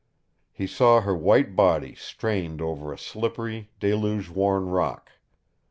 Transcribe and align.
He 0.51 0.65
saw 0.65 1.01
her 1.01 1.15
white 1.15 1.55
body 1.55 1.93
strained 1.93 2.59
over 2.59 2.91
a 2.91 2.97
slippery, 2.97 3.69
deluge 3.79 4.29
worn 4.29 4.65
rock. 4.65 5.11